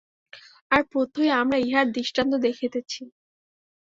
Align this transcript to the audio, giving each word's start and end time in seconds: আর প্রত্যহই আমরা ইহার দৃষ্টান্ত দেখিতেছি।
আর 0.71 0.81
প্রত্যহই 0.91 1.31
আমরা 1.41 1.57
ইহার 1.59 1.87
দৃষ্টান্ত 1.91 2.33
দেখিতেছি। 2.45 3.01